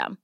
system. 0.00 0.18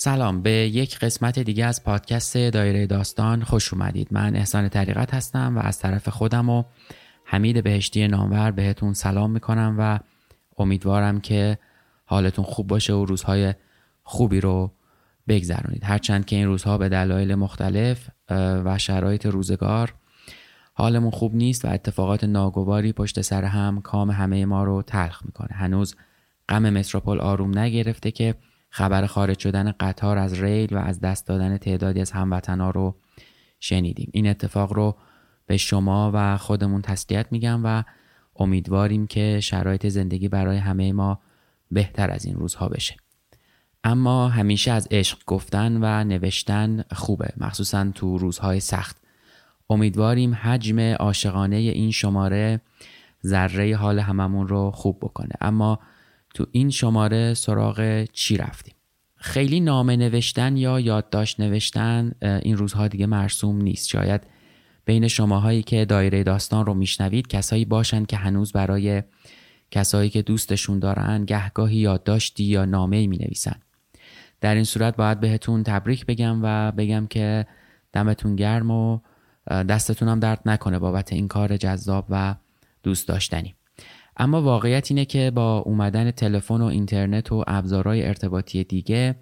سلام 0.00 0.42
به 0.42 0.50
یک 0.50 0.98
قسمت 0.98 1.38
دیگه 1.38 1.64
از 1.64 1.84
پادکست 1.84 2.36
دایره 2.36 2.86
داستان 2.86 3.42
خوش 3.42 3.72
اومدید. 3.72 4.08
من 4.10 4.36
احسان 4.36 4.68
طریقت 4.68 5.14
هستم 5.14 5.56
و 5.56 5.58
از 5.58 5.78
طرف 5.78 6.08
خودم 6.08 6.48
و 6.48 6.64
حمید 7.24 7.64
بهشتی 7.64 8.08
نامور 8.08 8.50
بهتون 8.50 8.94
سلام 8.94 9.30
می‌کنم 9.30 9.76
و 9.78 9.98
امیدوارم 10.58 11.20
که 11.20 11.58
حالتون 12.04 12.44
خوب 12.44 12.66
باشه 12.66 12.92
و 12.92 13.04
روزهای 13.04 13.54
خوبی 14.02 14.40
رو 14.40 14.72
بگذرونید. 15.28 15.84
هرچند 15.84 16.24
که 16.24 16.36
این 16.36 16.46
روزها 16.46 16.78
به 16.78 16.88
دلایل 16.88 17.34
مختلف 17.34 18.08
و 18.64 18.78
شرایط 18.78 19.26
روزگار 19.26 19.94
حالمون 20.74 21.10
خوب 21.10 21.34
نیست 21.34 21.64
و 21.64 21.68
اتفاقات 21.68 22.24
ناگواری 22.24 22.92
پشت 22.92 23.20
سر 23.20 23.44
هم 23.44 23.80
کام 23.80 24.10
همه 24.10 24.44
ما 24.44 24.64
رو 24.64 24.82
تلخ 24.82 25.22
می‌کنه. 25.26 25.56
هنوز 25.56 25.96
غم 26.48 26.70
متروپول 26.70 27.20
آروم 27.20 27.58
نگرفته 27.58 28.10
که 28.10 28.34
خبر 28.70 29.06
خارج 29.06 29.38
شدن 29.38 29.72
قطار 29.80 30.18
از 30.18 30.42
ریل 30.42 30.74
و 30.74 30.78
از 30.78 31.00
دست 31.00 31.26
دادن 31.26 31.56
تعدادی 31.56 32.00
از 32.00 32.10
هموطنا 32.10 32.70
رو 32.70 32.94
شنیدیم. 33.60 34.10
این 34.12 34.26
اتفاق 34.26 34.72
رو 34.72 34.96
به 35.46 35.56
شما 35.56 36.10
و 36.14 36.36
خودمون 36.36 36.82
تسلیت 36.82 37.26
میگم 37.30 37.60
و 37.64 37.82
امیدواریم 38.36 39.06
که 39.06 39.40
شرایط 39.40 39.86
زندگی 39.86 40.28
برای 40.28 40.56
همه 40.56 40.92
ما 40.92 41.20
بهتر 41.70 42.10
از 42.10 42.24
این 42.24 42.34
روزها 42.34 42.68
بشه. 42.68 42.96
اما 43.84 44.28
همیشه 44.28 44.72
از 44.72 44.88
عشق 44.90 45.18
گفتن 45.26 45.78
و 45.82 46.04
نوشتن 46.04 46.84
خوبه. 46.92 47.28
مخصوصا 47.36 47.90
تو 47.94 48.18
روزهای 48.18 48.60
سخت. 48.60 48.96
امیدواریم 49.70 50.34
حجم 50.34 50.80
عاشقانه 50.80 51.56
این 51.56 51.90
شماره 51.90 52.60
ذره 53.26 53.76
حال 53.76 53.98
هممون 53.98 54.48
رو 54.48 54.70
خوب 54.70 54.98
بکنه. 54.98 55.32
اما 55.40 55.78
تو 56.34 56.46
این 56.52 56.70
شماره 56.70 57.34
سراغ 57.34 58.04
چی 58.12 58.36
رفتیم؟ 58.36 58.74
خیلی 59.16 59.60
نامه 59.60 59.96
نوشتن 59.96 60.56
یا 60.56 60.80
یادداشت 60.80 61.40
نوشتن 61.40 62.12
این 62.22 62.56
روزها 62.56 62.88
دیگه 62.88 63.06
مرسوم 63.06 63.62
نیست. 63.62 63.88
شاید 63.88 64.26
بین 64.84 65.08
شماهایی 65.08 65.62
که 65.62 65.84
دایره 65.84 66.22
داستان 66.22 66.66
رو 66.66 66.74
میشنوید 66.74 67.26
کسایی 67.26 67.64
باشن 67.64 68.04
که 68.04 68.16
هنوز 68.16 68.52
برای 68.52 69.02
کسایی 69.70 70.10
که 70.10 70.22
دوستشون 70.22 70.78
دارن 70.78 71.24
گهگاهی 71.24 71.76
یادداشتی 71.76 72.44
یا 72.44 72.64
نامه 72.64 73.06
می 73.06 73.18
نویسن 73.18 73.56
در 74.40 74.54
این 74.54 74.64
صورت 74.64 74.96
باید 74.96 75.20
بهتون 75.20 75.62
تبریک 75.62 76.06
بگم 76.06 76.40
و 76.42 76.72
بگم 76.72 77.06
که 77.06 77.46
دمتون 77.92 78.36
گرم 78.36 78.70
و 78.70 79.00
دستتون 79.48 80.08
هم 80.08 80.20
درد 80.20 80.40
نکنه 80.46 80.78
بابت 80.78 81.12
این 81.12 81.28
کار 81.28 81.56
جذاب 81.56 82.06
و 82.10 82.34
دوست 82.82 83.08
داشتنی. 83.08 83.54
اما 84.18 84.42
واقعیت 84.42 84.90
اینه 84.90 85.04
که 85.04 85.30
با 85.34 85.58
اومدن 85.58 86.10
تلفن 86.10 86.60
و 86.60 86.64
اینترنت 86.64 87.32
و 87.32 87.44
ابزارهای 87.46 88.06
ارتباطی 88.06 88.64
دیگه 88.64 89.16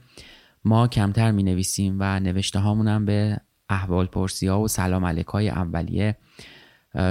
ما 0.64 0.88
کمتر 0.88 1.30
می 1.30 1.42
نویسیم 1.42 1.96
و 1.98 2.20
نوشته 2.20 2.58
هامون 2.58 3.04
به 3.04 3.36
احوال 3.68 4.06
پرسی 4.06 4.46
ها 4.46 4.60
و 4.60 4.68
سلام 4.68 5.04
علیک 5.04 5.26
های 5.26 5.48
اولیه 5.48 6.16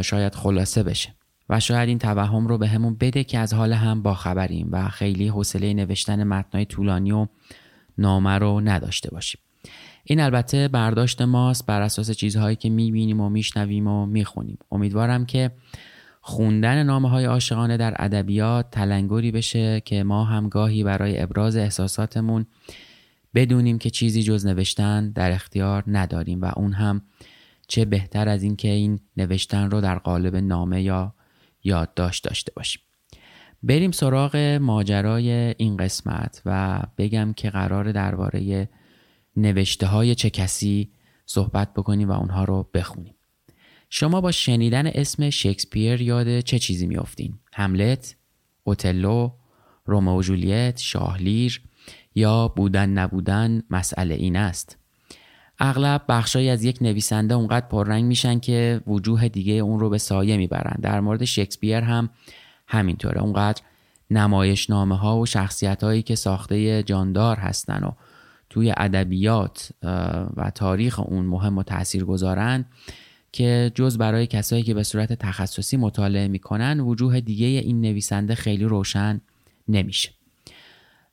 شاید 0.01 0.35
خلاصه 0.35 0.84
بشه. 0.84 1.16
و 1.50 1.59
شاید 1.59 1.90
این 1.90 2.00
توهم 2.00 2.47
رو 2.47 2.57
به 2.57 2.68
همون 2.68 2.96
بده 2.96 3.23
که 3.23 3.40
از 3.40 3.53
حال 3.53 3.73
هم 3.73 4.02
با 4.02 4.13
خبریم 4.13 4.69
و 4.72 4.90
خیلی 4.90 5.28
حوصله 5.28 5.73
نوشتن 5.73 6.23
متنای 6.23 6.66
طولانی 6.66 7.12
و 7.12 7.28
نامه 7.97 8.38
رو 8.38 8.62
نداشته 8.62 9.12
باشیم. 9.12 9.41
این 10.03 10.19
البته 10.19 10.67
برداشت 10.67 11.22
ماست 11.22 11.66
بر 11.66 11.81
اساس 11.81 12.12
چیزهایی 12.12 12.56
که 12.56 12.69
می‌بینیم 12.69 13.19
و 13.19 13.29
میشنویم 13.29 13.88
و 13.88 14.06
می‌خونیم. 14.06 14.57
امیدوارم 14.72 15.25
که 15.25 15.52
خوندن 16.28 16.84
نامه 16.84 17.09
های 17.09 17.25
عاشقانه 17.25 17.78
در 17.78 17.94
ادبیات 18.00 18.72
تلنگری 18.72 19.31
بشه 19.31 19.81
که 19.81 20.03
ما 20.03 20.24
هم 20.24 20.50
گاهی 20.50 20.84
برای 20.84 21.22
ابراز 21.22 21.56
احساساتمون 21.56 22.46
بدونیم 23.36 23.78
که 23.78 23.90
چیزی 23.90 24.24
جز 24.24 24.46
نوشتن 24.46 25.12
در 25.12 25.31
اختیار 25.31 25.84
نداریم 25.88 26.41
و 26.41 26.52
اون 26.56 26.74
هم 26.74 27.02
چه 27.68 27.85
بهتر 27.85 28.30
از 28.30 28.44
اینکه 28.44 28.68
این 28.68 29.00
نوشتن 29.18 29.72
رو 29.72 29.81
در 29.81 29.97
قالب 29.97 30.35
نامه 30.35 30.81
یا 30.81 31.14
یادداشت 31.64 32.24
داشته 32.24 32.52
باشیم. 32.56 32.81
بریم 33.64 33.91
سراغ 33.91 34.35
ماجرای 34.62 35.56
این 35.58 35.78
قسمت 35.78 36.41
و 36.46 36.81
بگم 36.97 37.34
که 37.34 37.50
قرار 37.50 37.91
درباره 37.91 38.69
نوشته 39.38 39.88
های 39.88 40.16
چه 40.16 40.30
کسی 40.30 40.91
صحبت 41.25 41.74
بکنیم 41.74 42.09
و 42.09 42.12
اونها 42.12 42.44
رو 42.44 42.69
بخونیم. 42.74 43.15
شما 43.90 44.22
با 44.22 44.31
شنیدن 44.31 44.88
اسم 44.88 45.29
شکسپیر 45.29 46.01
یاد 46.01 46.40
چه 46.40 46.59
چیزی 46.59 46.88
میافتین؟ 46.88 47.34
هملت، 47.53 48.16
اوتلو، 48.63 49.31
رومئو 49.85 50.18
و 50.18 50.22
جولیت، 50.22 50.78
شاهلیر 50.78 51.62
یا 52.16 52.47
بودن 52.47 52.90
نبودن 52.90 53.63
مسئله 53.69 54.16
این 54.16 54.35
است. 54.35 54.78
اغلب 55.59 56.01
بخشایی 56.09 56.50
از 56.50 56.63
یک 56.63 56.78
نویسنده 56.81 57.34
اونقدر 57.34 57.68
پررنگ 57.68 58.03
میشن 58.06 58.40
که 58.40 58.81
وجوه 58.88 59.28
دیگه 59.28 59.53
اون 59.53 59.79
رو 59.79 59.90
به 59.90 59.97
سایه 59.97 60.38
می‌برن. 60.38 60.78
در 60.81 61.00
مورد 61.00 61.25
شکسپیر 61.25 61.78
هم 61.78 62.09
همینطوره. 62.67 63.22
اونقدر 63.22 63.62
نمایش 64.12 64.69
نامه 64.69 64.97
ها 64.97 65.19
و 65.19 65.25
شخصیت 65.25 65.84
هایی 65.84 66.02
که 66.02 66.16
ساخته 66.16 66.84
جاندار 66.84 67.38
هستن 67.38 67.84
و 67.84 67.91
توی 68.50 68.73
ادبیات 68.78 69.72
و 70.38 70.52
تاریخ 70.56 71.00
اون 71.00 71.25
مهم 71.25 71.57
و 71.57 71.63
تأثیر 71.63 72.06
گذارن 72.06 72.66
که 73.35 73.72
جز 73.75 73.97
برای 73.97 74.28
کسایی 74.28 74.63
که 74.63 74.73
به 74.73 74.84
صورت 74.84 75.13
تخصصی 75.13 75.78
مطالعه 75.78 76.28
می‌کنن 76.28 76.79
وجوه 76.79 77.19
دیگه 77.19 77.46
این 77.46 77.81
نویسنده 77.81 78.35
خیلی 78.35 78.63
روشن 78.63 79.22
نمیشه. 79.68 80.09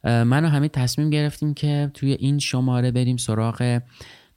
من 0.05 0.45
و 0.45 0.49
همین 0.49 0.69
تصمیم 0.69 1.11
گرفتیم 1.11 1.55
که 1.55 1.91
توی 1.95 2.13
این 2.13 2.39
شماره 2.39 2.91
بریم 2.91 3.17
سراغ 3.17 3.81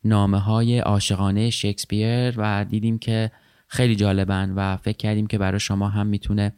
نامه 0.03 0.39
های 0.39 0.79
عاشقانه 0.79 1.49
شکسپیر 1.49 2.33
و 2.37 2.65
دیدیم 2.69 2.99
که 2.99 3.31
خیلی 3.67 3.95
جالبن 3.95 4.53
و 4.55 4.77
فکر 4.77 4.97
کردیم 4.97 5.27
که 5.27 5.37
برای 5.37 5.59
شما 5.59 5.89
هم 5.89 6.07
می‌تونه 6.07 6.53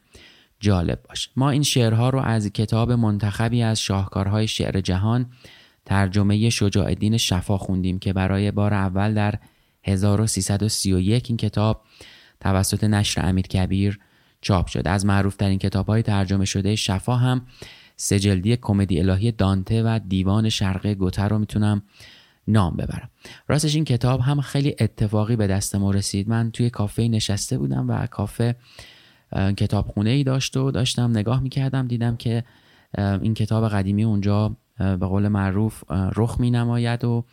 جالب 0.60 1.00
باشه. 1.10 1.30
ما 1.36 1.50
این 1.50 1.64
شعرها 1.64 2.10
رو 2.10 2.20
از 2.20 2.48
کتاب 2.48 2.92
منتخبی 2.92 3.62
از 3.64 3.82
شاهکارهای 3.82 4.48
شعر 4.48 4.82
جهان 4.82 5.26
ترجمه 5.86 6.50
شجاع 6.50 6.86
الدین 6.86 7.18
شفا 7.18 7.58
خوندیم 7.58 8.00
که 8.00 8.14
برای 8.14 8.52
بار 8.52 8.74
اول 8.74 9.14
در 9.14 9.40
1331 9.88 11.26
این 11.28 11.38
کتاب 11.38 11.82
توسط 12.40 12.84
نشر 12.84 13.26
امیر 13.26 13.48
کبیر 13.48 14.00
چاپ 14.42 14.68
شد 14.68 14.88
از 14.88 15.06
معروف 15.06 15.36
ترین 15.36 15.60
کتاب 15.60 15.88
های 15.88 16.02
ترجمه 16.02 16.46
شده 16.46 16.76
شفا 16.76 17.16
هم 17.16 17.42
سجلدی 17.96 18.58
کمدی 18.58 19.00
الهی 19.00 19.32
دانته 19.32 19.84
و 19.84 20.00
دیوان 20.08 20.50
شرقه 20.50 20.96
گوتر 20.96 21.30
رو 21.30 21.40
می‌تونم 21.40 21.82
نام 22.48 22.76
ببرم. 22.76 23.10
راستش 23.48 23.76
این 23.76 23.86
کتاب 23.86 24.20
هم 24.20 24.42
خیلی 24.42 24.76
اتفاقی 24.80 25.36
به 25.36 25.48
دست 25.48 25.76
ما 25.76 25.92
رسید. 25.92 26.30
من 26.30 26.52
توی 26.52 26.70
کافه 26.70 27.08
نشسته 27.08 27.58
بودم 27.58 27.90
و 27.90 28.08
کافه 28.08 28.56
کتابخونه 29.58 30.10
ای 30.10 30.24
داشت 30.24 30.58
و 30.58 30.72
داشتم 30.72 31.12
نگاه 31.12 31.40
می‌کردم. 31.40 31.88
دیدم 31.88 32.16
که 32.16 32.44
این 32.98 33.34
کتاب 33.34 33.70
قدیمی 33.70 34.04
اونجا 34.04 34.58
به 34.78 34.96
قول 34.98 35.28
معروف 35.28 35.84
رخ 35.90 36.40
می 36.40 36.52
نماید 36.52 37.06
و 37.06 37.26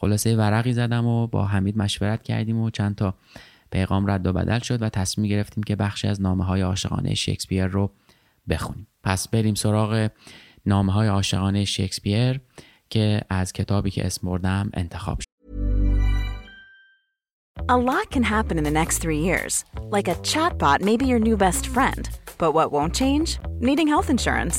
خلاصه 0.00 0.36
ورقی 0.36 0.72
زدم 0.72 1.06
و 1.06 1.26
با 1.26 1.46
حمید 1.46 1.78
مشورت 1.78 2.22
کردیم 2.22 2.58
و 2.60 2.70
چند 2.70 2.96
تا 2.96 3.14
پیغام 3.70 4.10
رد 4.10 4.26
و 4.26 4.32
بدل 4.32 4.58
شد 4.58 4.82
و 4.82 4.88
تصمیم 4.88 5.28
گرفتیم 5.28 5.62
که 5.62 5.76
بخشی 5.76 6.08
از 6.08 6.20
نامه 6.20 6.44
های 6.44 6.60
عاشقانه 6.60 7.14
شکسپیر 7.14 7.66
رو 7.66 7.90
بخونیم 8.48 8.86
پس 9.02 9.28
بریم 9.28 9.54
سراغ 9.54 10.08
نامه 10.66 10.92
های 10.92 11.08
عاشقانه 11.08 11.64
شکسپیر 11.64 12.40
که 12.90 13.20
از 13.30 13.52
کتابی 13.52 13.90
که 13.90 14.06
اسم 14.06 14.26
بردم 14.26 14.70
انتخاب 14.74 15.20
شد 15.20 15.30
A 17.68 17.76
lot 17.76 18.10
can 18.10 18.22
happen 18.22 18.56
in 18.58 18.64
the 18.64 18.76
next 18.82 18.98
three 18.98 19.22
years. 19.28 19.64
Like 19.96 20.08
a 20.08 20.16
chatbot 20.30 20.78
may 20.88 20.96
be 20.96 21.06
your 21.12 21.22
new 21.28 21.36
best 21.36 21.64
friend. 21.74 22.08
But 22.38 22.52
what 22.56 22.72
won't 22.72 22.94
change? 23.02 23.28
Needing 23.68 23.88
health 23.94 24.08
insurance. 24.16 24.58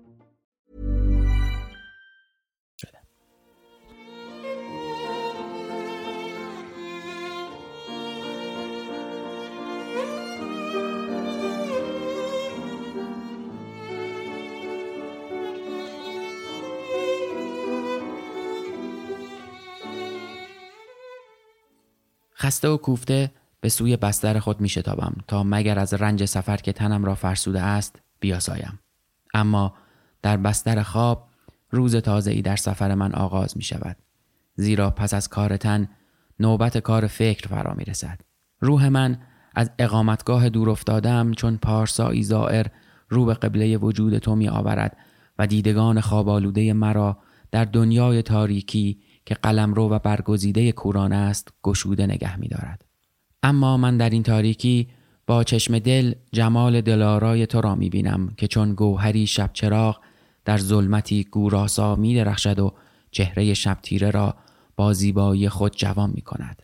خسته 22.41 22.67
و 22.67 22.77
کوفته 22.77 23.31
به 23.59 23.69
سوی 23.69 23.97
بستر 23.97 24.39
خود 24.39 24.61
می 24.61 24.69
شتابم 24.69 25.15
تا 25.27 25.43
مگر 25.43 25.79
از 25.79 25.93
رنج 25.93 26.25
سفر 26.25 26.57
که 26.57 26.73
تنم 26.73 27.05
را 27.05 27.15
فرسوده 27.15 27.61
است 27.61 28.01
بیاسایم. 28.19 28.79
اما 29.33 29.73
در 30.21 30.37
بستر 30.37 30.83
خواب 30.83 31.27
روز 31.71 31.95
تازه 31.95 32.31
ای 32.31 32.41
در 32.41 32.55
سفر 32.55 32.95
من 32.95 33.13
آغاز 33.13 33.57
می 33.57 33.63
شود. 33.63 33.97
زیرا 34.55 34.89
پس 34.89 35.13
از 35.13 35.29
کار 35.29 35.57
تن 35.57 35.89
نوبت 36.39 36.77
کار 36.77 37.07
فکر 37.07 37.47
فرا 37.47 37.73
می 37.73 37.83
رسد. 37.83 38.21
روح 38.59 38.87
من 38.87 39.17
از 39.55 39.69
اقامتگاه 39.79 40.49
دور 40.49 40.69
افتادم 40.69 41.33
چون 41.33 41.57
پارسایی 41.57 42.23
زائر 42.23 42.67
رو 43.09 43.25
به 43.25 43.33
قبله 43.33 43.77
وجود 43.77 44.17
تو 44.17 44.35
می 44.35 44.49
آورد 44.49 44.97
و 45.39 45.47
دیدگان 45.47 46.01
خواب 46.01 46.29
آلوده 46.29 46.73
مرا 46.73 47.17
در 47.51 47.65
دنیای 47.65 48.21
تاریکی 48.21 49.01
که 49.25 49.35
قلمرو 49.35 49.89
و 49.89 49.99
برگزیده 49.99 50.71
کوران 50.71 51.13
است 51.13 51.53
گشوده 51.63 52.05
نگه 52.05 52.39
می 52.39 52.47
دارد. 52.47 52.85
اما 53.43 53.77
من 53.77 53.97
در 53.97 54.09
این 54.09 54.23
تاریکی 54.23 54.87
با 55.27 55.43
چشم 55.43 55.79
دل 55.79 56.13
جمال 56.31 56.81
دلارای 56.81 57.45
تو 57.45 57.61
را 57.61 57.75
می 57.75 57.89
بینم 57.89 58.33
که 58.37 58.47
چون 58.47 58.73
گوهری 58.73 59.27
شب 59.27 59.49
چراغ 59.53 59.99
در 60.45 60.57
ظلمتی 60.57 61.23
گوراسا 61.23 61.95
می 61.95 62.15
درخشد 62.15 62.59
و 62.59 62.73
چهره 63.11 63.53
شب 63.53 63.77
تیره 63.81 64.11
را 64.11 64.35
با 64.75 64.93
زیبایی 64.93 65.49
خود 65.49 65.75
جوان 65.75 66.11
می 66.15 66.21
کند. 66.21 66.61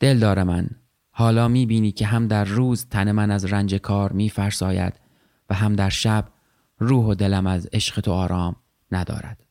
دلدار 0.00 0.42
من 0.42 0.68
حالا 1.10 1.48
می 1.48 1.66
بینی 1.66 1.92
که 1.92 2.06
هم 2.06 2.28
در 2.28 2.44
روز 2.44 2.86
تن 2.86 3.12
من 3.12 3.30
از 3.30 3.44
رنج 3.44 3.74
کار 3.74 4.12
می 4.12 4.30
فرساید 4.30 4.94
و 5.50 5.54
هم 5.54 5.76
در 5.76 5.88
شب 5.88 6.28
روح 6.78 7.06
و 7.06 7.14
دلم 7.14 7.46
از 7.46 7.68
عشق 7.72 8.00
تو 8.00 8.12
آرام 8.12 8.56
ندارد. 8.92 9.47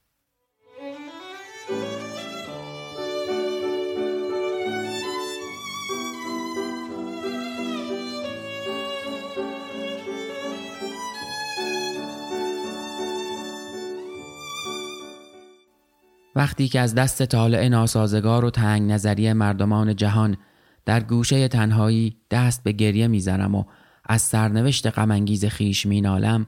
وقتی 16.37 16.67
که 16.67 16.79
از 16.79 16.95
دست 16.95 17.25
طالع 17.25 17.67
ناسازگار 17.67 18.45
و 18.45 18.49
تنگ 18.49 18.91
نظری 18.91 19.33
مردمان 19.33 19.95
جهان 19.95 20.37
در 20.85 21.03
گوشه 21.03 21.47
تنهایی 21.47 22.17
دست 22.31 22.63
به 22.63 22.71
گریه 22.71 23.07
می‌زنم 23.07 23.55
و 23.55 23.63
از 24.05 24.21
سرنوشت 24.21 24.87
غمانگیز 24.87 25.45
خیش 25.45 25.85
مینالم 25.85 26.47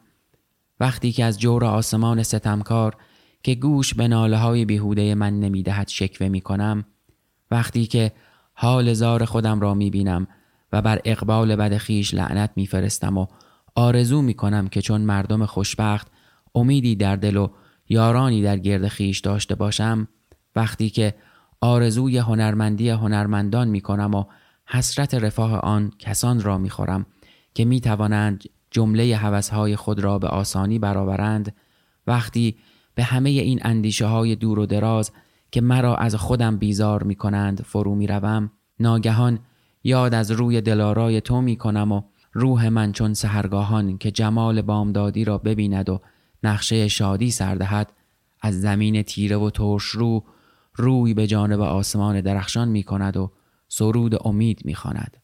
وقتی 0.80 1.12
که 1.12 1.26
از 1.26 1.40
جور 1.40 1.66
آسمان 1.66 2.24
ستمکار 2.24 2.96
که 3.44 3.56
گوش 3.56 3.94
به 3.94 4.08
ناله 4.08 4.38
های 4.38 4.66
بیهوده 4.66 5.16
من 5.16 5.40
نمی‌دهد 5.40 5.88
شکوه 5.88 6.28
می 6.28 6.42
کنم 6.42 6.86
وقتی 7.52 7.86
که 7.86 8.12
حال 8.54 8.94
زار 8.94 9.26
خودم 9.26 9.60
را 9.60 9.74
می 9.74 9.90
بینم 9.90 10.28
و 10.74 10.82
بر 10.82 11.00
اقبال 11.06 11.56
بد 11.56 11.78
خیش 11.78 12.14
لعنت 12.14 12.52
میفرستم 12.56 13.18
و 13.18 13.28
آرزو 13.76 14.22
می 14.22 14.34
کنم 14.34 14.68
که 14.68 14.82
چون 14.82 15.02
مردم 15.02 15.46
خوشبخت 15.46 16.08
امیدی 16.56 16.96
در 16.96 17.16
دل 17.16 17.38
و 17.38 17.50
یارانی 17.90 18.42
در 18.42 18.58
گرد 18.58 18.88
خیش 18.88 19.20
داشته 19.20 19.56
باشم 19.56 20.08
وقتی 20.56 20.90
که 20.90 21.16
آرزوی 21.62 22.18
هنرمندی 22.18 22.90
هنرمندان 22.90 23.68
می 23.68 23.82
کنم 23.82 24.16
و 24.16 24.26
حسرت 24.66 25.14
رفاه 25.14 25.60
آن 25.60 25.92
کسان 26.00 26.42
را 26.42 26.58
می 26.58 26.70
خورم 26.70 27.06
که 27.54 27.66
می 27.66 27.82
توانند 27.82 28.44
جمله 28.72 29.16
حوثهای 29.16 29.76
خود 29.76 30.00
را 30.00 30.19
به 30.19 30.28
آسانی 30.28 30.80
برآورند 30.80 31.56
وقتی 32.08 32.58
به 32.96 33.04
همه 33.04 33.30
این 33.30 33.60
اندیشه 33.64 34.06
های 34.06 34.36
دور 34.36 34.60
و 34.60 34.66
دراز 34.66 35.12
که 35.52 35.62
مرا 35.62 35.96
از 35.96 36.16
خودم 36.16 36.58
بیزار 36.58 37.04
می 37.04 37.16
کنند 37.16 37.62
فرو 37.62 37.96
می 37.96 38.08
روم 38.08 38.52
ناگهان 38.80 39.40
یاد 39.84 40.14
از 40.14 40.31
روی 40.31 40.62
دلارای 40.62 41.22
تو 41.22 41.42
می 41.42 41.56
کنم 41.56 41.92
و 41.92 42.02
روح 42.34 42.69
من 42.69 42.92
چون 42.92 43.14
سهرگاهان 43.14 43.98
که 43.98 44.12
جمال 44.12 44.62
بامدادی 44.62 45.26
را 45.26 45.38
ببیند 45.38 45.90
و 45.90 46.02
نقشه 46.44 46.88
شادی 46.88 47.31
سردهد 47.31 47.94
از 48.42 48.62
زمین 48.62 49.04
تیره 49.04 49.38
و 49.38 49.50
ترش 49.50 49.84
رو 49.84 50.24
روی 50.76 51.14
به 51.14 51.28
جانب 51.28 51.62
آسمان 51.62 52.22
درخشان 52.22 52.68
می 52.68 52.84
کند 52.84 53.18
و 53.18 53.31
سرود 53.68 54.28
امید 54.28 54.62
می 54.66 54.76
خاند. 54.76 55.18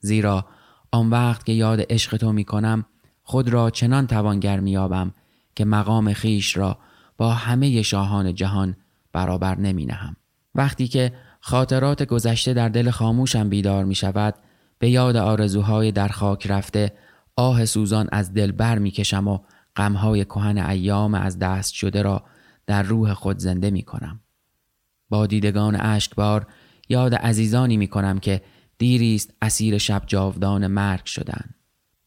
زیرا 0.00 0.46
آن 0.92 1.10
وقت 1.10 1.44
که 1.44 1.52
یاد 1.52 1.80
عشق 1.90 2.16
تو 2.16 2.32
می 2.32 2.44
کنم 2.44 2.84
خود 3.22 3.48
را 3.48 3.70
چنان 3.70 4.06
توانگر 4.06 4.60
می 4.60 4.70
یابم 4.70 5.14
که 5.54 5.64
مقام 5.64 6.12
خیش 6.12 6.56
را 6.56 6.78
با 7.16 7.32
همه 7.32 7.82
شاهان 7.82 8.34
جهان 8.34 8.76
برابر 9.12 9.58
نمی 9.58 9.86
نهم. 9.86 10.16
وقتی 10.54 10.88
که 10.88 11.12
خاطرات 11.40 12.02
گذشته 12.02 12.54
در 12.54 12.68
دل 12.68 12.90
خاموشم 12.90 13.48
بیدار 13.48 13.84
می 13.84 13.94
شود 13.94 14.34
به 14.78 14.90
یاد 14.90 15.16
آرزوهای 15.16 15.92
در 15.92 16.08
خاک 16.08 16.46
رفته 16.46 16.92
آه 17.36 17.64
سوزان 17.64 18.08
از 18.12 18.34
دل 18.34 18.52
بر 18.52 18.78
می 18.78 18.90
کشم 18.90 19.28
و 19.28 19.38
غمهای 19.76 20.24
کهن 20.24 20.58
ایام 20.58 21.14
از 21.14 21.38
دست 21.38 21.74
شده 21.74 22.02
را 22.02 22.22
در 22.66 22.82
روح 22.82 23.14
خود 23.14 23.38
زنده 23.38 23.70
می 23.70 23.82
کنم. 23.82 24.20
با 25.08 25.26
دیدگان 25.26 25.76
اشکبار 25.80 26.46
یاد 26.88 27.14
عزیزانی 27.14 27.76
می 27.76 27.88
کنم 27.88 28.18
که 28.18 28.42
دیریست 28.78 29.34
اسیر 29.42 29.78
شب 29.78 30.02
جاودان 30.06 30.66
مرگ 30.66 31.04
شدن. 31.04 31.44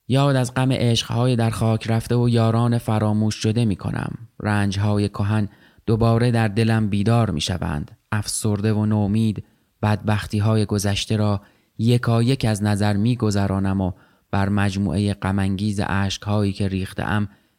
یاد 0.07 0.35
از 0.35 0.53
غم 0.53 0.71
عشقهای 0.71 1.35
در 1.35 1.49
خاک 1.49 1.89
رفته 1.89 2.15
و 2.15 2.29
یاران 2.29 2.77
فراموش 2.77 3.35
شده 3.35 3.65
می 3.65 3.75
کنم. 3.75 4.17
رنجهای 4.39 5.09
کهن 5.09 5.49
دوباره 5.85 6.31
در 6.31 6.47
دلم 6.47 6.89
بیدار 6.89 7.31
می 7.31 7.41
شوند. 7.41 7.97
افسرده 8.11 8.73
و 8.73 8.85
نومید 8.85 9.45
بدبختی 9.81 10.39
های 10.39 10.65
گذشته 10.65 11.17
را 11.17 11.41
یکا 11.77 12.23
یک 12.23 12.45
از 12.45 12.63
نظر 12.63 12.97
می 12.97 13.15
گذرانم 13.15 13.81
و 13.81 13.91
بر 14.31 14.49
مجموعه 14.49 15.13
غمانگیز 15.13 15.81
اشکهایی 15.85 16.53
که 16.53 16.67
ریخته 16.67 17.03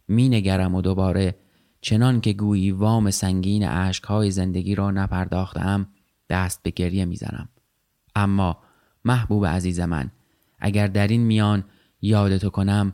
می 0.08 0.28
نگرم 0.28 0.74
و 0.74 0.82
دوباره 0.82 1.36
چنان 1.80 2.20
که 2.20 2.32
گویی 2.32 2.70
وام 2.70 3.10
سنگین 3.10 3.62
عشقهای 3.62 4.30
زندگی 4.30 4.74
را 4.74 4.90
نپرداختم 4.90 5.88
دست 6.30 6.62
به 6.62 6.70
گریه 6.70 7.04
می‌زنم. 7.04 7.48
اما 8.14 8.58
محبوب 9.04 9.46
عزیز 9.46 9.80
من 9.80 10.10
اگر 10.58 10.86
در 10.86 11.08
این 11.08 11.20
میان 11.20 11.64
یادتو 12.00 12.50
کنم 12.50 12.92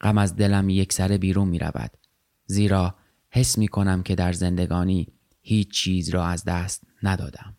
غم 0.00 0.18
از 0.18 0.36
دلم 0.36 0.68
یک 0.68 0.92
سره 0.92 1.18
بیرون 1.18 1.48
می 1.48 1.58
رود 1.58 1.90
زیرا 2.46 2.94
حس 3.30 3.58
می 3.58 3.68
کنم 3.68 4.02
که 4.02 4.14
در 4.14 4.32
زندگانی 4.32 5.08
هیچ 5.40 5.70
چیز 5.70 6.10
را 6.10 6.26
از 6.26 6.44
دست 6.44 6.82
ندادم. 7.02 7.56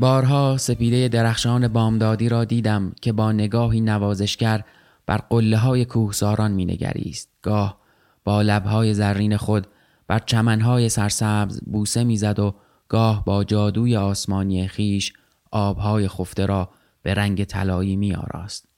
بارها 0.00 0.56
سپیده 0.56 1.08
درخشان 1.08 1.68
بامدادی 1.68 2.28
را 2.28 2.44
دیدم 2.44 2.92
که 3.02 3.12
با 3.12 3.32
نگاهی 3.32 3.80
نوازشگر 3.80 4.64
بر 5.06 5.16
قله 5.16 5.56
های 5.56 5.84
کوهساران 5.84 6.52
می 6.52 6.64
نگریست. 6.64 7.28
گاه 7.42 7.80
با 8.24 8.42
لبهای 8.42 8.94
زرین 8.94 9.36
خود 9.36 9.66
بر 10.06 10.18
چمنهای 10.18 10.88
سرسبز 10.88 11.60
بوسه 11.66 12.04
می‌زد 12.04 12.38
و 12.38 12.54
گاه 12.88 13.24
با 13.24 13.44
جادوی 13.44 13.96
آسمانی 13.96 14.68
خیش 14.68 15.12
آبهای 15.50 16.08
خفته 16.08 16.46
را 16.46 16.70
به 17.02 17.14
رنگ 17.14 17.44
طلایی 17.44 17.96
می 17.96 18.14
آراست. 18.14 18.68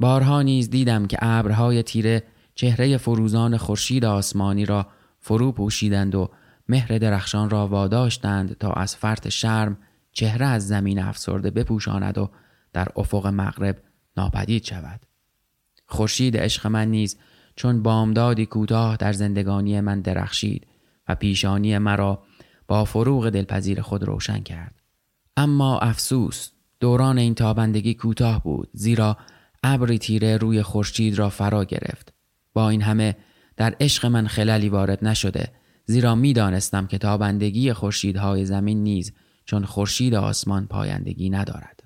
بارها 0.00 0.42
نیز 0.42 0.70
دیدم 0.70 1.06
که 1.06 1.18
ابرهای 1.20 1.82
تیره 1.82 2.22
چهره 2.54 2.96
فروزان 2.96 3.56
خورشید 3.56 4.04
آسمانی 4.04 4.66
را 4.66 4.86
فرو 5.20 5.52
پوشیدند 5.52 6.14
و 6.14 6.30
مهر 6.68 6.98
درخشان 6.98 7.50
را 7.50 7.66
واداشتند 7.66 8.56
تا 8.58 8.70
از 8.72 8.96
فرط 8.96 9.28
شرم 9.28 9.78
چهره 10.12 10.46
از 10.46 10.68
زمین 10.68 10.98
افسرده 10.98 11.50
بپوشاند 11.50 12.18
و 12.18 12.30
در 12.72 12.88
افق 12.96 13.26
مغرب 13.26 13.82
ناپدید 14.16 14.64
شود. 14.64 15.00
خورشید 15.86 16.36
عشق 16.36 16.66
من 16.66 16.88
نیز 16.88 17.16
چون 17.56 17.82
بامدادی 17.82 18.46
کوتاه 18.46 18.96
در 18.96 19.12
زندگانی 19.12 19.80
من 19.80 20.00
درخشید 20.00 20.66
و 21.08 21.14
پیشانی 21.14 21.78
مرا 21.78 22.22
با 22.68 22.84
فروغ 22.84 23.30
دلپذیر 23.30 23.80
خود 23.80 24.02
روشن 24.02 24.40
کرد. 24.40 24.74
اما 25.36 25.78
افسوس 25.78 26.50
دوران 26.80 27.18
این 27.18 27.34
تابندگی 27.34 27.94
کوتاه 27.94 28.42
بود 28.42 28.68
زیرا 28.72 29.16
ابری 29.62 29.98
تیره 29.98 30.36
روی 30.36 30.62
خورشید 30.62 31.18
را 31.18 31.28
فرا 31.28 31.64
گرفت. 31.64 32.12
با 32.52 32.70
این 32.70 32.82
همه 32.82 33.16
در 33.56 33.76
عشق 33.80 34.06
من 34.06 34.26
خلالی 34.26 34.68
وارد 34.68 35.04
نشده 35.04 35.52
زیرا 35.84 36.14
می‌دانستم 36.14 36.86
که 36.86 36.98
تابندگی 36.98 37.72
خورشیدهای 37.72 38.44
زمین 38.44 38.82
نیز 38.82 39.12
چون 39.50 39.64
خورشید 39.64 40.14
آسمان 40.14 40.66
پایندگی 40.66 41.30
ندارد. 41.30 41.82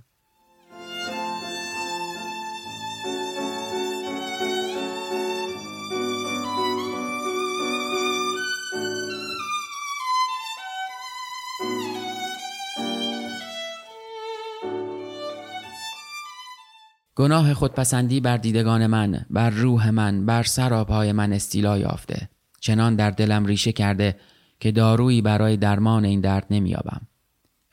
گناه 17.15 17.55
خودپسندی 17.55 18.21
بر 18.21 18.37
دیدگان 18.37 18.87
من 18.87 19.27
بر 19.31 19.51
روح 19.51 19.91
من 19.91 20.27
بر 20.27 20.43
سراپای 20.43 21.13
من 21.13 21.33
استیلا 21.33 21.79
یافته. 21.79 22.29
چنان 22.61 22.97
در 22.97 23.11
دلم 23.11 23.47
ریشه 23.47 23.73
کرده 23.73 24.17
که 24.61 24.73
دارویی 24.73 25.23
برای 25.23 25.57
درمان 25.57 26.05
این 26.05 26.21
درد 26.21 26.47
نمیابم 26.51 27.07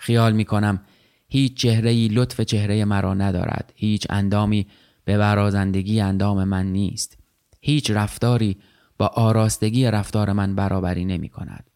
خیال 0.02 0.34
می 0.34 0.46
کنم 0.46 0.82
هیچ 1.28 1.54
چهره 1.54 2.08
لطف 2.08 2.42
چهره 2.42 2.86
مرا 2.86 3.14
ندارد. 3.14 3.74
هیچ 3.76 4.08
اندامی 4.10 4.68
به 5.06 5.18
برازندگی 5.18 6.02
اندام 6.02 6.44
من 6.44 6.66
نیست. 6.66 7.18
هیچ 7.62 7.92
رفتاری 7.92 8.58
با 8.98 9.08
آراستگی 9.08 9.86
رفتار 9.86 10.32
من 10.32 10.56
برابری 10.56 11.06
نمی 11.06 11.30
کند 11.30 11.70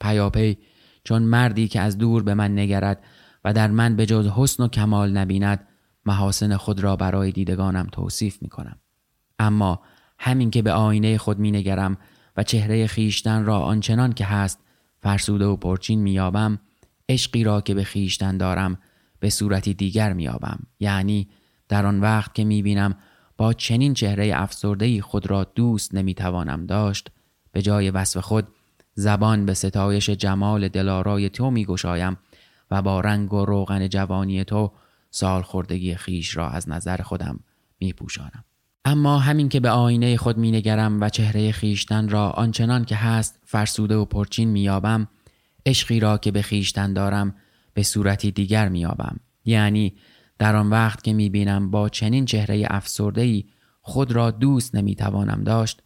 پیاپی 0.00 0.58
چون 1.04 1.22
مردی 1.22 1.68
که 1.68 1.80
از 1.80 1.98
دور 1.98 2.22
به 2.22 2.34
من 2.34 2.58
نگرد 2.58 3.04
و 3.44 3.52
در 3.52 3.70
من 3.70 3.96
به 3.96 4.06
جز 4.06 4.26
حسن 4.26 4.62
و 4.62 4.68
کمال 4.68 5.12
نبیند 5.12 5.68
محاسن 6.06 6.56
خود 6.56 6.80
را 6.80 6.96
برای 6.96 7.32
دیدگانم 7.32 7.88
توصیف 7.92 8.42
می 8.42 8.48
کنم. 8.48 8.78
اما 9.38 9.80
همین 10.18 10.50
که 10.50 10.62
به 10.62 10.72
آینه 10.72 11.18
خود 11.18 11.38
می 11.38 11.50
نگرم 11.50 11.96
و 12.36 12.42
چهره 12.42 12.86
خیشتن 12.86 13.44
را 13.44 13.58
آنچنان 13.58 14.12
که 14.12 14.24
هست 14.24 14.58
فرسوده 15.00 15.44
و 15.44 15.56
پرچین 15.56 16.02
می 16.02 16.12
یابم 16.12 16.58
عشقی 17.08 17.44
را 17.44 17.60
که 17.60 17.74
به 17.74 17.84
خیشتن 17.84 18.36
دارم 18.36 18.78
به 19.20 19.30
صورتی 19.30 19.74
دیگر 19.74 20.12
میابم 20.12 20.58
یعنی 20.80 21.28
در 21.68 21.86
آن 21.86 22.00
وقت 22.00 22.34
که 22.34 22.44
می‌بینم 22.44 22.94
با 23.36 23.52
چنین 23.52 23.94
چهره 23.94 24.32
افسردهی 24.34 25.00
خود 25.00 25.30
را 25.30 25.44
دوست 25.44 25.94
نمی‌توانم 25.94 26.66
داشت 26.66 27.10
به 27.52 27.62
جای 27.62 27.90
وصف 27.90 28.20
خود 28.20 28.48
زبان 28.94 29.46
به 29.46 29.54
ستایش 29.54 30.10
جمال 30.10 30.68
دلارای 30.68 31.28
تو 31.28 31.50
میگشایم 31.50 32.16
و 32.70 32.82
با 32.82 33.00
رنگ 33.00 33.32
و 33.32 33.44
روغن 33.44 33.88
جوانی 33.88 34.44
تو 34.44 34.72
سال 35.10 35.42
خوردگی 35.42 35.94
خیش 35.94 36.36
را 36.36 36.48
از 36.48 36.68
نظر 36.68 36.96
خودم 36.96 37.40
میپوشانم. 37.80 38.44
اما 38.84 39.18
همین 39.18 39.48
که 39.48 39.60
به 39.60 39.70
آینه 39.70 40.16
خود 40.16 40.38
مینگرم 40.38 41.00
و 41.00 41.08
چهره 41.08 41.52
خیشتن 41.52 42.08
را 42.08 42.30
آنچنان 42.30 42.84
که 42.84 42.96
هست 42.96 43.38
فرسوده 43.44 43.96
و 43.96 44.04
پرچین 44.04 44.48
میابم 44.48 45.08
عشقی 45.66 46.00
را 46.00 46.18
که 46.18 46.30
به 46.30 46.42
خیشتن 46.42 46.92
دارم 46.92 47.34
به 47.74 47.82
صورتی 47.82 48.30
دیگر 48.30 48.68
میابم 48.68 49.20
یعنی 49.44 49.96
در 50.38 50.56
آن 50.56 50.70
وقت 50.70 51.04
که 51.04 51.12
می‌بینم 51.12 51.70
با 51.70 51.88
چنین 51.88 52.24
چهره 52.24 52.66
افسردهی 52.70 53.46
خود 53.80 54.12
را 54.12 54.30
دوست 54.30 54.74
نمی‌توانم 54.74 55.44
داشت 55.44 55.82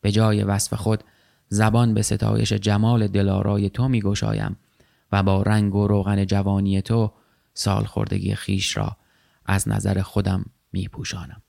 به 0.00 0.12
جای 0.12 0.42
وصف 0.42 0.74
خود 0.74 1.04
زبان 1.48 1.94
به 1.94 2.02
ستایش 2.02 2.52
جمال 2.52 3.06
دلارای 3.06 3.70
تو 3.70 3.88
میگشایم 3.88 4.56
و 5.12 5.22
با 5.22 5.42
رنگ 5.42 5.74
و 5.74 5.86
روغن 5.86 6.24
جوانی 6.24 6.82
تو 6.82 7.12
سال 7.54 7.84
خوردگی 7.84 8.34
خیش 8.34 8.76
را 8.76 8.96
از 9.46 9.68
نظر 9.68 10.02
خودم 10.02 10.44
میپوشانم. 10.72 11.42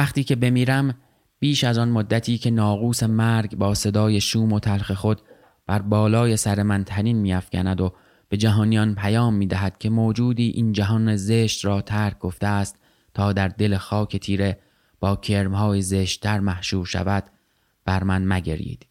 وقتی 0.00 0.24
که 0.24 0.36
بمیرم 0.36 0.94
بیش 1.38 1.64
از 1.64 1.78
آن 1.78 1.88
مدتی 1.88 2.38
که 2.38 2.50
ناقوس 2.50 3.02
مرگ 3.02 3.56
با 3.56 3.74
صدای 3.74 4.20
شوم 4.20 4.52
و 4.52 4.60
تلخ 4.60 4.92
خود 4.92 5.20
بر 5.66 5.82
بالای 5.82 6.36
سر 6.36 6.62
من 6.62 6.84
تنین 6.84 7.16
میافکند 7.16 7.80
و 7.80 7.92
به 8.28 8.36
جهانیان 8.36 8.94
پیام 8.94 9.34
می‌دهد 9.34 9.78
که 9.78 9.90
موجودی 9.90 10.48
این 10.48 10.72
جهان 10.72 11.16
زشت 11.16 11.64
را 11.64 11.80
ترک 11.80 12.18
گفته 12.18 12.46
است 12.46 12.76
تا 13.14 13.32
در 13.32 13.48
دل 13.48 13.76
خاک 13.76 14.16
تیره 14.16 14.58
با 15.00 15.16
کرمهای 15.16 15.82
زشتتر 15.82 16.40
محشور 16.40 16.86
شود 16.86 17.24
بر 17.84 18.02
من 18.02 18.24
مگرید 18.24 18.86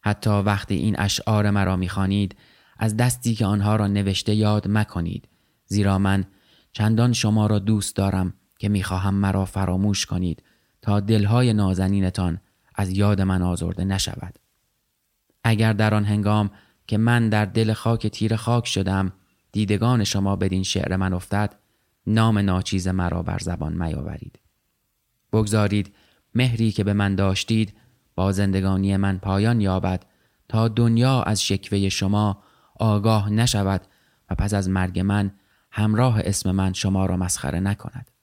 حتی 0.00 0.30
وقتی 0.30 0.74
این 0.74 0.94
اشعار 0.98 1.50
مرا 1.50 1.76
می‌خوانید 1.76 2.36
از 2.78 2.96
دستی 2.96 3.34
که 3.34 3.46
آنها 3.46 3.76
را 3.76 3.86
نوشته 3.86 4.34
یاد 4.34 4.68
مکنید 4.68 5.28
زیرا 5.66 5.98
من 5.98 6.24
چندان 6.72 7.12
شما 7.12 7.46
را 7.46 7.58
دوست 7.58 7.96
دارم 7.96 8.34
که 8.64 8.70
می‌خواهم 8.70 9.14
مرا 9.14 9.44
فراموش 9.44 10.06
کنید 10.06 10.42
تا 10.82 11.00
دلهای 11.00 11.52
نازنینتان 11.52 12.40
از 12.74 12.90
یاد 12.90 13.20
من 13.20 13.42
آزرده 13.42 13.84
نشود. 13.84 14.38
اگر 15.44 15.72
در 15.72 15.94
آن 15.94 16.04
هنگام 16.04 16.50
که 16.86 16.98
من 16.98 17.28
در 17.28 17.44
دل 17.44 17.72
خاک 17.72 18.06
تیر 18.06 18.36
خاک 18.36 18.66
شدم 18.66 19.12
دیدگان 19.52 20.04
شما 20.04 20.36
بدین 20.36 20.62
شعر 20.62 20.96
من 20.96 21.12
افتد 21.12 21.54
نام 22.06 22.38
ناچیز 22.38 22.88
مرا 22.88 23.22
بر 23.22 23.38
زبان 23.38 23.72
میاورید 23.72 24.38
بگذارید 25.32 25.94
مهری 26.34 26.72
که 26.72 26.84
به 26.84 26.92
من 26.92 27.14
داشتید 27.14 27.74
با 28.14 28.32
زندگانی 28.32 28.96
من 28.96 29.18
پایان 29.18 29.60
یابد 29.60 30.06
تا 30.48 30.68
دنیا 30.68 31.22
از 31.22 31.42
شکوه 31.42 31.88
شما 31.88 32.42
آگاه 32.80 33.30
نشود 33.30 33.80
و 34.30 34.34
پس 34.34 34.54
از 34.54 34.68
مرگ 34.68 35.00
من 35.00 35.30
همراه 35.70 36.20
اسم 36.20 36.50
من 36.50 36.72
شما 36.72 37.06
را 37.06 37.16
مسخره 37.16 37.60
نکند. 37.60 38.13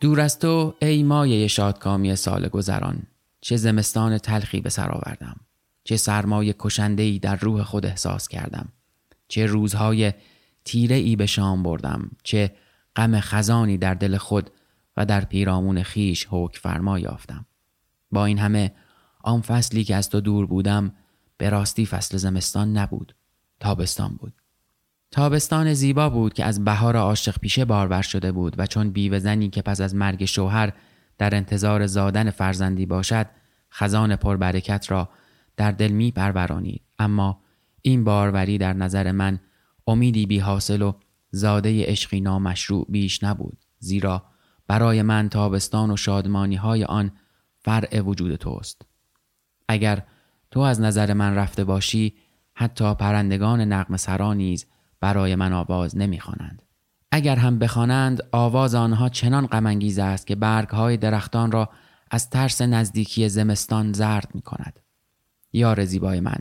دور 0.00 0.20
از 0.20 0.38
تو 0.38 0.74
ای 0.82 1.02
مایه 1.02 1.46
شادکامی 1.46 2.16
سال 2.16 2.48
گذران 2.48 3.02
چه 3.40 3.56
زمستان 3.56 4.18
تلخی 4.18 4.60
به 4.60 4.70
سر 4.70 4.90
آوردم 4.90 5.40
چه 5.84 5.96
سرمایه 5.96 6.54
کشنده 6.58 7.02
ای 7.02 7.18
در 7.18 7.36
روح 7.36 7.62
خود 7.62 7.86
احساس 7.86 8.28
کردم 8.28 8.68
چه 9.28 9.46
روزهای 9.46 10.12
تیره 10.64 10.96
ای 10.96 11.16
به 11.16 11.26
شام 11.26 11.62
بردم 11.62 12.10
چه 12.22 12.54
غم 12.96 13.20
خزانی 13.20 13.78
در 13.78 13.94
دل 13.94 14.16
خود 14.16 14.50
و 14.96 15.06
در 15.06 15.24
پیرامون 15.24 15.82
خیش 15.82 16.26
حک 16.30 16.56
فرما 16.56 16.98
یافتم. 16.98 17.46
با 18.10 18.24
این 18.24 18.38
همه 18.38 18.72
آن 19.24 19.40
فصلی 19.40 19.84
که 19.84 19.94
از 19.94 20.08
تو 20.08 20.20
دور 20.20 20.46
بودم 20.46 20.94
به 21.36 21.50
راستی 21.50 21.86
فصل 21.86 22.16
زمستان 22.16 22.76
نبود 22.76 23.14
تابستان 23.60 24.14
بود. 24.14 24.32
تابستان 25.10 25.74
زیبا 25.74 26.10
بود 26.10 26.34
که 26.34 26.44
از 26.44 26.64
بهار 26.64 26.96
عاشق 26.96 27.38
پیشه 27.38 27.64
بارور 27.64 28.02
شده 28.02 28.32
بود 28.32 28.54
و 28.58 28.66
چون 28.66 28.90
بیوه 28.90 29.18
زنی 29.18 29.50
که 29.50 29.62
پس 29.62 29.80
از 29.80 29.94
مرگ 29.94 30.24
شوهر 30.24 30.72
در 31.18 31.34
انتظار 31.34 31.86
زادن 31.86 32.30
فرزندی 32.30 32.86
باشد 32.86 33.26
خزان 33.72 34.16
پربرکت 34.16 34.90
را 34.90 35.08
در 35.56 35.72
دل 35.72 35.88
می 35.88 36.10
پرورانید. 36.10 36.82
اما 36.98 37.40
این 37.82 38.04
باروری 38.04 38.58
در 38.58 38.72
نظر 38.72 39.12
من 39.12 39.40
امیدی 39.86 40.26
بی 40.26 40.38
حاصل 40.38 40.82
و 40.82 40.92
زاده 41.30 41.86
عشقی 41.86 42.20
نامشروع 42.20 42.86
بیش 42.88 43.24
نبود 43.24 43.58
زیرا 43.78 44.24
برای 44.66 45.02
من 45.02 45.28
تابستان 45.28 45.90
و 45.90 45.96
شادمانی 45.96 46.56
های 46.56 46.84
آن 46.84 47.12
فرع 47.58 48.00
وجود 48.00 48.36
توست. 48.36 48.82
اگر 49.68 50.02
تو 50.50 50.60
از 50.60 50.80
نظر 50.80 51.12
من 51.12 51.34
رفته 51.34 51.64
باشی 51.64 52.14
حتی 52.54 52.94
پرندگان 52.94 53.60
نقم 53.60 53.96
سرا 53.96 54.34
نیز 54.34 54.66
برای 55.00 55.34
من 55.34 55.52
آواز 55.52 55.96
نمی‌خوانند. 55.96 56.62
اگر 57.12 57.36
هم 57.36 57.58
بخوانند 57.58 58.22
آواز 58.32 58.74
آنها 58.74 59.08
چنان 59.08 59.46
غمانگیز 59.46 59.98
است 59.98 60.26
که 60.26 60.34
برگ 60.34 60.68
های 60.68 60.96
درختان 60.96 61.52
را 61.52 61.70
از 62.10 62.30
ترس 62.30 62.62
نزدیکی 62.62 63.28
زمستان 63.28 63.92
زرد 63.92 64.30
می 64.34 64.42
کند. 64.42 64.80
یار 65.52 65.84
زیبای 65.84 66.20
من 66.20 66.38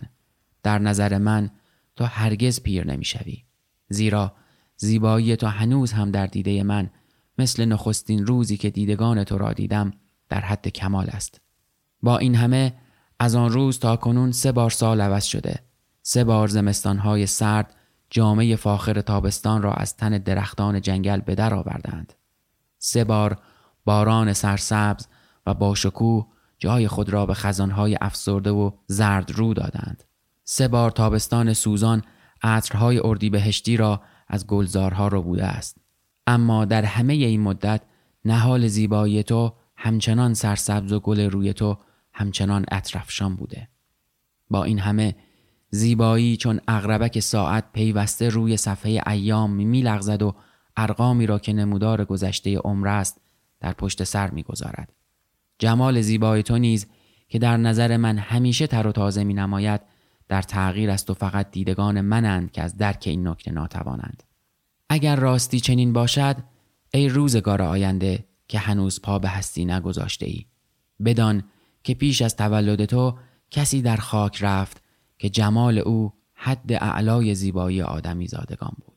در 0.63 0.79
نظر 0.79 1.17
من 1.17 1.49
تو 1.95 2.05
هرگز 2.05 2.61
پیر 2.61 2.87
نمی‌شوی. 2.87 3.43
زیرا 3.89 4.33
زیبایی 4.77 5.35
تو 5.35 5.47
هنوز 5.47 5.91
هم 5.91 6.11
در 6.11 6.27
دیده 6.27 6.63
من 6.63 6.89
مثل 7.37 7.65
نخستین 7.65 8.25
روزی 8.25 8.57
که 8.57 8.69
دیدگان 8.69 9.23
تو 9.23 9.37
را 9.37 9.53
دیدم 9.53 9.91
در 10.29 10.41
حد 10.41 10.67
کمال 10.67 11.09
است. 11.09 11.41
با 12.01 12.17
این 12.17 12.35
همه 12.35 12.73
از 13.19 13.35
آن 13.35 13.51
روز 13.51 13.79
تا 13.79 13.95
کنون 13.95 14.31
سه 14.31 14.51
بار 14.51 14.69
سال 14.69 15.01
عوض 15.01 15.23
شده. 15.23 15.59
سه 16.01 16.23
بار 16.23 16.47
زمستانهای 16.47 17.25
سرد 17.25 17.75
جامعه 18.09 18.55
فاخر 18.55 19.01
تابستان 19.01 19.61
را 19.61 19.73
از 19.73 19.97
تن 19.97 20.17
درختان 20.17 20.81
جنگل 20.81 21.19
به 21.19 21.35
در 21.35 21.53
آوردند. 21.53 22.13
سه 22.79 23.03
بار 23.03 23.37
باران 23.85 24.33
سرسبز 24.33 25.07
و 25.45 25.53
باشکوه 25.53 26.27
جای 26.59 26.87
خود 26.87 27.09
را 27.09 27.25
به 27.25 27.33
خزانهای 27.33 27.97
افسرده 28.01 28.51
و 28.51 28.71
زرد 28.87 29.31
رو 29.31 29.53
دادند. 29.53 30.03
سه 30.43 30.67
بار 30.67 30.91
تابستان 30.91 31.53
سوزان 31.53 32.03
عطرهای 32.43 32.99
اردیبهشتی 33.03 33.77
را 33.77 34.01
از 34.27 34.47
گلزارها 34.47 35.07
رو 35.07 35.21
بوده 35.21 35.45
است. 35.45 35.77
اما 36.27 36.65
در 36.65 36.85
همه 36.85 37.13
این 37.13 37.41
مدت 37.41 37.81
نهال 38.25 38.67
زیبایی 38.67 39.23
تو 39.23 39.53
همچنان 39.75 40.33
سرسبز 40.33 40.91
و 40.91 40.99
گل 40.99 41.19
روی 41.19 41.53
تو 41.53 41.77
همچنان 42.13 42.65
اطرفشان 42.71 43.35
بوده. 43.35 43.67
با 44.49 44.63
این 44.63 44.79
همه 44.79 45.15
زیبایی 45.69 46.37
چون 46.37 46.59
اغربک 46.67 47.19
ساعت 47.19 47.71
پیوسته 47.73 48.29
روی 48.29 48.57
صفحه 48.57 49.01
ایام 49.07 49.51
میلغزد 49.51 50.21
و 50.21 50.35
ارقامی 50.77 51.25
را 51.25 51.39
که 51.39 51.53
نمودار 51.53 52.05
گذشته 52.05 52.57
عمر 52.57 52.87
است 52.87 53.21
در 53.59 53.73
پشت 53.73 54.03
سر 54.03 54.29
می‌گذارد 54.29 54.93
جمال 55.59 56.01
زیبای 56.01 56.43
تو 56.43 56.57
نیز 56.57 56.87
که 57.29 57.39
در 57.39 57.57
نظر 57.57 57.97
من 57.97 58.17
همیشه 58.17 58.67
تر 58.67 58.87
و 58.87 58.91
تازه 58.91 59.23
می 59.23 59.33
نماید 59.33 59.81
در 60.27 60.41
تغییر 60.41 60.89
است 60.89 61.09
و 61.09 61.13
فقط 61.13 61.51
دیدگان 61.51 62.01
منند 62.01 62.51
که 62.51 62.61
از 62.61 62.77
درک 62.77 63.03
این 63.05 63.27
نکته 63.27 63.51
ناتوانند. 63.51 64.23
اگر 64.89 65.15
راستی 65.15 65.59
چنین 65.59 65.93
باشد 65.93 66.35
ای 66.93 67.09
روزگار 67.09 67.61
آینده 67.61 68.25
که 68.47 68.59
هنوز 68.59 69.01
پا 69.01 69.19
به 69.19 69.29
هستی 69.29 69.65
نگذاشته 69.65 70.25
ای 70.25 70.45
بدان 71.05 71.43
که 71.83 71.93
پیش 71.93 72.21
از 72.21 72.35
تولد 72.35 72.85
تو 72.85 73.17
کسی 73.51 73.81
در 73.81 73.97
خاک 73.97 74.43
رفت 74.43 74.83
که 75.17 75.29
جمال 75.29 75.77
او 75.77 76.13
حد 76.33 76.73
اعلای 76.73 77.35
زیبایی 77.35 77.81
آدمی 77.81 78.27
زادگان 78.27 78.73
بود. 78.85 78.96